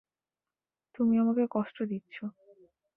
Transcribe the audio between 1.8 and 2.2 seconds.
দিচ্ছ!